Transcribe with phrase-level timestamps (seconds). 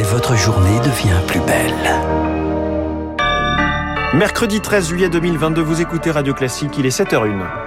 [0.00, 1.74] et votre journée devient plus belle.
[4.14, 7.59] Mercredi 13 juillet 2022, vous écoutez Radio Classique, il est 7h01.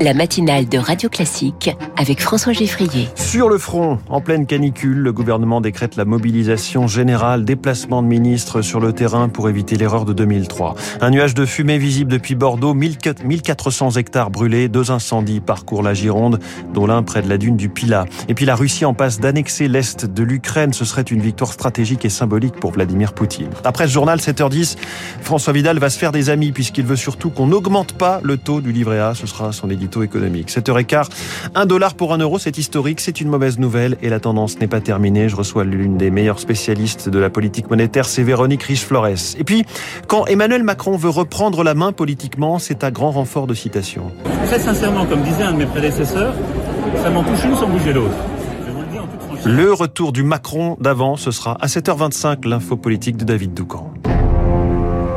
[0.00, 3.08] La matinale de Radio Classique avec François Geffrier.
[3.14, 8.60] Sur le front, en pleine canicule, le gouvernement décrète la mobilisation générale, déplacement de ministres
[8.60, 10.74] sur le terrain pour éviter l'erreur de 2003.
[11.00, 16.40] Un nuage de fumée visible depuis Bordeaux, 1400 hectares brûlés, deux incendies parcourent la Gironde,
[16.74, 18.04] dont l'un près de la dune du Pilat.
[18.28, 22.04] Et puis la Russie en passe d'annexer l'Est de l'Ukraine, ce serait une victoire stratégique
[22.04, 23.48] et symbolique pour Vladimir Poutine.
[23.64, 24.76] Après ce journal, 7h10,
[25.22, 28.60] François Vidal va se faire des amis puisqu'il veut surtout qu'on n'augmente pas le taux
[28.60, 30.50] du livret A, ce sera son édito économique.
[30.50, 31.06] 7h15,
[31.54, 34.66] 1 dollar pour 1 euro, c'est historique, c'est une mauvaise nouvelle et la tendance n'est
[34.66, 35.28] pas terminée.
[35.28, 39.36] Je reçois l'une des meilleures spécialistes de la politique monétaire, c'est Véronique Riche-Flores.
[39.38, 39.64] Et puis,
[40.08, 44.10] quand Emmanuel Macron veut reprendre la main politiquement, c'est à grand renfort de citations.
[44.46, 46.34] Très sincèrement, comme disait un de mes prédécesseurs,
[47.02, 48.16] ça m'en touche une sans bouger l'autre.
[49.44, 53.92] Le retour du Macron d'avant, ce sera à 7h25, l'info politique de David Doucan.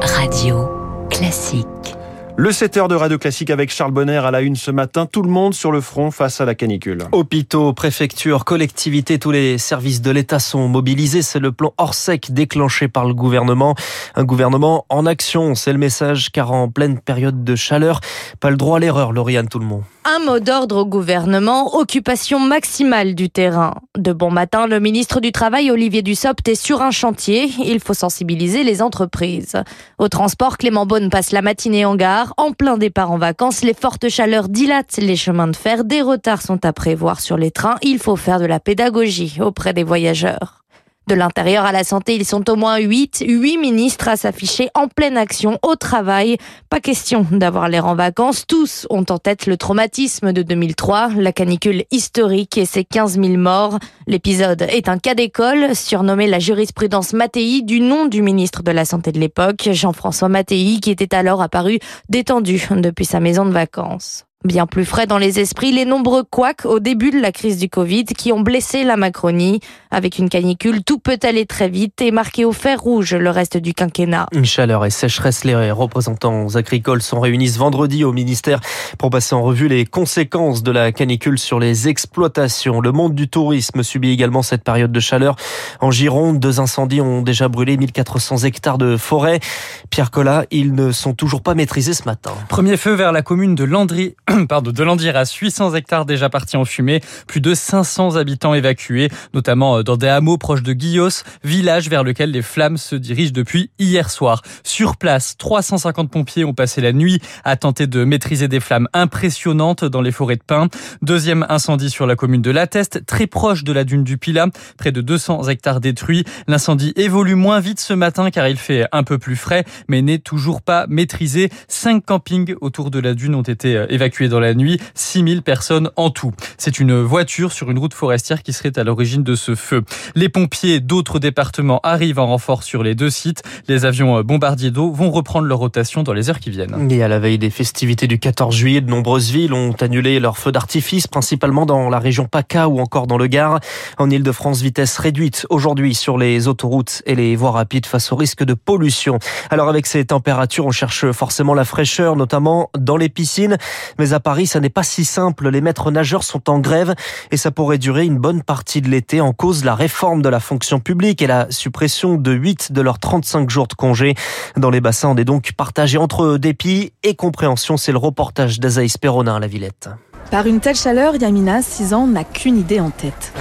[0.01, 0.69] Radio
[1.09, 1.98] classique.
[2.41, 5.05] Le 7 heures de Radio Classique avec Charles Bonner à la une ce matin.
[5.05, 7.03] Tout le monde sur le front face à la canicule.
[7.11, 11.21] Hôpitaux, préfectures, collectivités, tous les services de l'État sont mobilisés.
[11.21, 13.75] C'est le plan hors sec déclenché par le gouvernement.
[14.15, 17.99] Un gouvernement en action, c'est le message, car en pleine période de chaleur,
[18.39, 19.83] pas le droit à l'erreur, Lauriane, tout le monde.
[20.05, 23.73] Un mot d'ordre au gouvernement, occupation maximale du terrain.
[23.97, 27.51] De bon matin, le ministre du Travail, Olivier Dussopt, est sur un chantier.
[27.65, 29.57] Il faut sensibiliser les entreprises.
[29.97, 32.28] Au transport, Clément Beaune passe la matinée en gare.
[32.37, 35.83] En plein départ en vacances, les fortes chaleurs dilatent les chemins de fer.
[35.83, 37.75] Des retards sont à prévoir sur les trains.
[37.81, 40.63] Il faut faire de la pédagogie auprès des voyageurs.
[41.09, 44.87] De l'intérieur à la santé, ils sont au moins 8, 8 ministres à s'afficher en
[44.87, 46.37] pleine action au travail.
[46.69, 48.45] Pas question d'avoir l'air en vacances.
[48.45, 53.37] Tous ont en tête le traumatisme de 2003, la canicule historique et ses 15 000
[53.37, 53.79] morts.
[54.05, 58.85] L'épisode est un cas d'école, surnommé la jurisprudence Mattei du nom du ministre de la
[58.85, 64.28] Santé de l'époque, Jean-François Mattei, qui était alors apparu détendu depuis sa maison de vacances.
[64.45, 67.67] Bien plus frais dans les esprits, les nombreux couacs au début de la crise du
[67.67, 69.59] Covid qui ont blessé la Macronie.
[69.91, 73.57] Avec une canicule, tout peut aller très vite et marquer au fer rouge le reste
[73.57, 74.27] du quinquennat.
[74.31, 78.61] Une chaleur et sécheresse, les représentants agricoles sont réunis ce vendredi au ministère
[78.97, 82.79] pour passer en revue les conséquences de la canicule sur les exploitations.
[82.79, 85.35] Le monde du tourisme subit également cette période de chaleur.
[85.81, 89.41] En Gironde, deux incendies ont déjà brûlé 1400 hectares de forêt.
[89.89, 92.31] Pierre Collat, ils ne sont toujours pas maîtrisés ce matin.
[92.47, 94.15] Premier feu vers la commune de Landry
[94.49, 99.77] pardon, de Landiras, 800 hectares déjà partis en fumée, plus de 500 habitants évacués, notamment
[99.77, 103.71] euh, dans des hameaux proches de Guillos, village vers lequel les flammes se dirigent depuis
[103.79, 104.41] hier soir.
[104.63, 109.85] Sur place, 350 pompiers ont passé la nuit à tenter de maîtriser des flammes impressionnantes
[109.85, 110.67] dans les forêts de pins.
[111.01, 114.47] Deuxième incendie sur la commune de La Teste, très proche de la dune du Pilat,
[114.77, 116.23] près de 200 hectares détruits.
[116.47, 120.19] L'incendie évolue moins vite ce matin car il fait un peu plus frais, mais n'est
[120.19, 121.49] toujours pas maîtrisé.
[121.67, 123.87] Cinq campings autour de la dune ont été euh,
[124.27, 126.31] dans la nuit, 6000 personnes en tout.
[126.57, 129.83] C'est une voiture sur une route forestière qui serait à l'origine de ce feu.
[130.15, 133.43] Les pompiers d'autres départements arrivent en renfort sur les deux sites.
[133.67, 136.91] Les avions bombardiers d'eau vont reprendre leur rotation dans les heures qui viennent.
[136.91, 140.37] Et à la veille des festivités du 14 juillet, de nombreuses villes ont annulé leurs
[140.37, 143.59] feux d'artifice, principalement dans la région PACA ou encore dans le Gard.
[143.97, 148.43] En Ile-de-France, vitesse réduite aujourd'hui sur les autoroutes et les voies rapides face au risque
[148.43, 149.19] de pollution.
[149.49, 153.57] Alors avec ces températures, on cherche forcément la fraîcheur, notamment dans les piscines.
[153.97, 155.49] Mais à Paris, ça n'est pas si simple.
[155.49, 156.95] Les maîtres nageurs sont en grève
[157.31, 160.39] et ça pourrait durer une bonne partie de l'été en cause la réforme de la
[160.39, 164.15] fonction publique et la suppression de 8 de leurs 35 jours de congé.
[164.57, 167.77] Dans les bassins, on est donc partagé entre dépit et compréhension.
[167.77, 169.89] C'est le reportage d'Azaïs Perronin à la Villette.
[170.31, 173.33] Par une telle chaleur, Yamina, 6 ans, n'a qu'une idée en tête.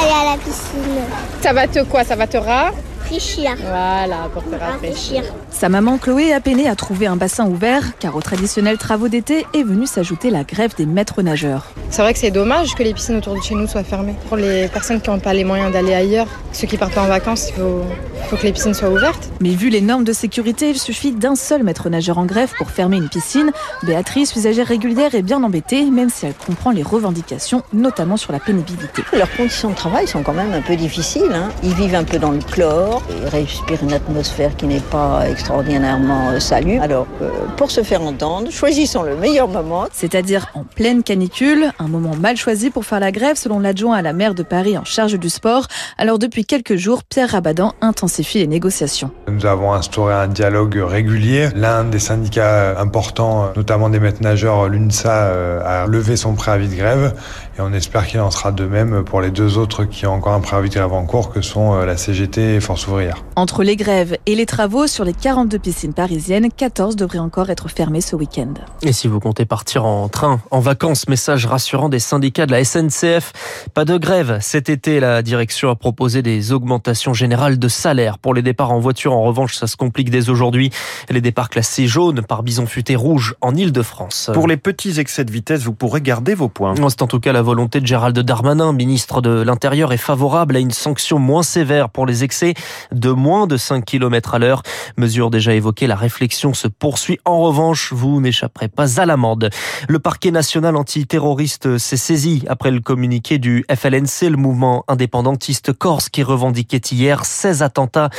[0.00, 1.02] Aller à la piscine.
[1.42, 2.04] Ça va te quoi?
[2.04, 2.70] Ça va te ras?
[3.06, 3.54] Rafraîchir.
[3.60, 5.22] Voilà, pour te rafraîchir.
[5.52, 9.46] Sa maman Chloé a peiné à trouver un bassin ouvert car aux traditionnels travaux d'été
[9.54, 11.70] est venue s'ajouter la grève des maîtres nageurs.
[11.90, 14.16] C'est vrai que c'est dommage que les piscines autour de chez nous soient fermées.
[14.26, 17.48] Pour les personnes qui n'ont pas les moyens d'aller ailleurs, ceux qui partent en vacances,
[17.50, 17.82] il faut,
[18.28, 19.30] faut que les piscines soient ouvertes.
[19.40, 22.70] Mais vu les normes de sécurité, il suffit d'un seul maître nageur en grève pour
[22.70, 23.52] fermer une piscine.
[23.84, 28.40] Béatrice, usagère régulière, est bien embêtée, même si elle comprend les revendications, notamment sur la
[28.40, 29.02] pénibilité.
[29.12, 31.32] Leurs conditions de travail sont quand même un peu difficiles.
[31.32, 31.50] Hein.
[31.62, 33.02] Ils vivent un peu dans le chlore, dehors.
[33.10, 36.82] Ils respirent une atmosphère qui n'est pas extraordinairement salubre.
[36.82, 39.86] Alors, euh, pour se faire entendre, choisissons le meilleur moment.
[39.92, 44.02] C'est-à-dire en pleine canicule, un moment mal choisi pour faire la grève selon l'adjoint à
[44.02, 45.66] la maire de Paris en charge du sport.
[45.98, 49.10] Alors depuis quelques jours, Pierre Rabadan intensifie les négociations.
[49.28, 51.48] Nous avons instauré un dialogue régulier.
[51.54, 55.32] L'un des syndicats importants, notamment des maîtres nageurs, l'UNSA,
[55.64, 57.14] a levé son préavis de grève
[57.58, 60.34] et on espère qu'il en sera de même pour les deux autres qui ont encore
[60.34, 63.24] un préavis de grève en cours que sont la CGT et Force ouvrière.
[63.36, 67.68] Entre les grèves et les travaux sur les 42 piscines parisiennes, 14 devraient encore être
[67.68, 68.54] fermées ce week-end.
[68.82, 72.64] Et si vous comptez partir en train, en vacances, message rassurant des syndicats de la
[72.64, 73.32] SNCF.
[73.74, 74.38] Pas de grève.
[74.40, 78.18] Cet été, la direction a proposé des augmentations générales de salaire.
[78.18, 80.70] Pour les départs en voiture, en revanche, ça se complique dès aujourd'hui.
[81.10, 84.30] Les départs classés jaunes par bison futé rouge en Ile-de-France.
[84.32, 86.74] Pour les petits excès de vitesse, vous pourrez garder vos points.
[86.88, 90.58] C'est en tout cas la volonté de Gérald Darmanin, ministre de l'Intérieur, est favorable à
[90.58, 92.54] une sanction moins sévère pour les excès
[92.92, 94.62] de moins de 5 km à l'heure.
[94.96, 97.18] Mesure déjà évoquée, la réflexion se poursuit.
[97.24, 99.50] En revanche, vous n'échapperez pas à l'amende.
[99.88, 106.08] Le parquet national antiterroriste s'est saisi après le communiqué du FLNC, le mouvement indépendantiste corse,
[106.08, 108.10] qui revendiquait hier 16 attentats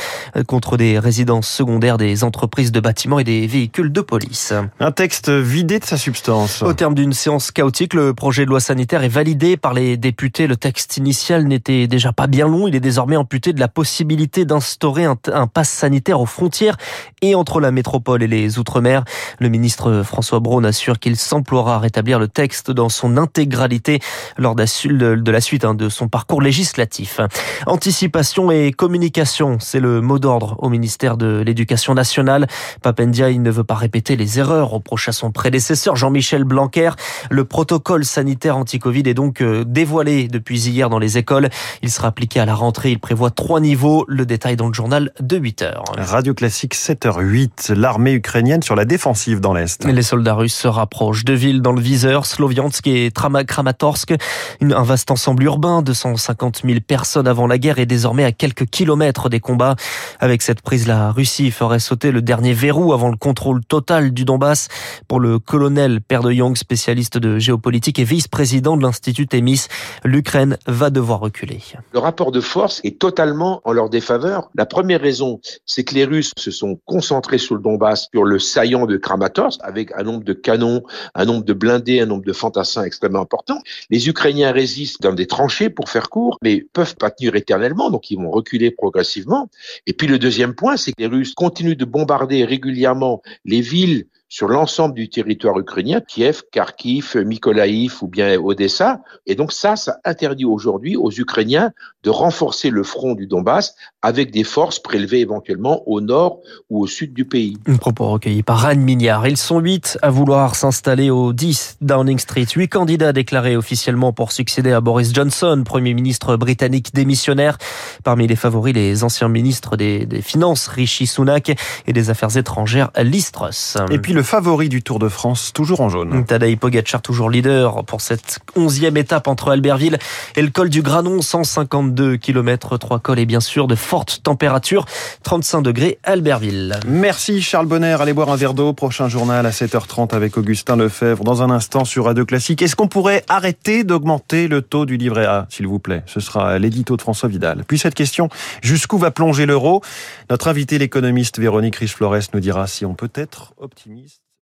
[0.46, 4.52] contre des résidences secondaires, des entreprises de bâtiments et des véhicules de police.
[4.80, 6.62] Un texte vidé de sa substance.
[6.62, 10.46] Au terme d'une séance chaotique, le projet de loi sanitaire est validé par les députés.
[10.46, 12.68] Le texte initial n'était déjà pas bien long.
[12.68, 16.76] Il est désormais amputé de la possibilité d'instaurer un, un pass sanitaire aux frontières
[17.22, 19.04] et entre la métropole et les Outre-mer.
[19.38, 24.00] Le ministre François Braun assure qu'il s'emploiera à rétablir le texte dans son intégralité
[24.36, 27.20] lors de la suite hein, de son parcours législatif.
[27.66, 32.46] Anticipation et communication, c'est le mot d'ordre au ministère de l'Éducation nationale.
[32.82, 36.90] Papendia, il ne veut pas répéter les erreurs reprochées à son prédécesseur Jean-Michel Blanquer.
[37.30, 41.50] Le protocole sanitaire anti-Covid est donc euh, dévoilé depuis hier dans les écoles.
[41.82, 42.90] Il sera appliqué à la rentrée.
[42.90, 44.04] Il prévoit trois niveaux.
[44.38, 45.82] Détail dans le journal de 8 heures.
[45.96, 47.74] Radio Classique 7h08.
[47.74, 49.84] L'armée ukrainienne sur la défensive dans l'Est.
[49.84, 54.14] Les soldats russes se rapprochent de villes dans le viseur, Sloviansk et Kramatorsk.
[54.60, 58.66] Un vaste ensemble urbain de 150 000 personnes avant la guerre est désormais à quelques
[58.66, 59.74] kilomètres des combats.
[60.20, 64.24] Avec cette prise, la Russie ferait sauter le dernier verrou avant le contrôle total du
[64.24, 64.66] Donbass.
[65.06, 69.66] Pour le colonel Père de Young, spécialiste de géopolitique et vice-président de l'Institut Témis,
[70.04, 71.60] l'Ukraine va devoir reculer.
[71.92, 74.50] Le rapport de force est totalement en leur défaveur.
[74.56, 78.40] La première raison, c'est que les Russes se sont concentrés sur le Donbass, sur le
[78.40, 80.82] saillant de Kramatorsk, avec un nombre de canons,
[81.14, 83.60] un nombre de blindés, un nombre de fantassins extrêmement important.
[83.88, 88.10] Les Ukrainiens résistent dans des tranchées, pour faire court, mais peuvent pas tenir éternellement, donc
[88.10, 89.48] ils vont reculer progressivement.
[89.86, 94.06] Et puis le deuxième point, c'est que les Russes continuent de bombarder régulièrement les villes
[94.28, 99.00] sur l'ensemble du territoire ukrainien, Kiev, Kharkiv, Mykolaïv ou bien Odessa.
[99.26, 101.72] Et donc ça, ça interdit aujourd'hui aux Ukrainiens
[102.04, 106.40] de renforcer le front du Donbass avec des forces prélevées éventuellement au nord
[106.70, 107.56] ou au sud du pays.
[107.66, 109.26] Un propos recueilli par Anne Mignard.
[109.26, 112.46] Ils sont huit à vouloir s'installer au 10 Downing Street.
[112.54, 117.58] Huit candidats déclarés officiellement pour succéder à Boris Johnson, Premier ministre britannique démissionnaire.
[118.04, 122.90] Parmi les favoris, les anciens ministres des, des Finances, Rishi Sunak, et des Affaires étrangères,
[123.02, 123.76] Liz Truss.
[123.90, 126.24] Et puis le favori du Tour de France, toujours en jaune.
[126.24, 129.98] Tadej Pogacar, toujours leader pour cette onzième étape entre Albertville
[130.36, 134.86] et le col du Granon, 152 km, trois cols et bien sûr de fortes températures,
[135.22, 136.80] 35 degrés Albertville.
[136.86, 141.24] Merci Charles Bonner, allez boire un verre d'eau, prochain journal à 7h30 avec Augustin Lefebvre.
[141.24, 145.26] Dans un instant sur Radio Classique, est-ce qu'on pourrait arrêter d'augmenter le taux du livret
[145.26, 146.02] A, s'il vous plaît?
[146.06, 147.64] Ce sera l'édito de François Vidal.
[147.66, 148.28] Puis cette question,
[148.62, 149.82] jusqu'où va plonger l'euro?
[150.30, 154.07] Notre invité, l'économiste Véronique Riche-Flores, nous dira si on peut être optimiste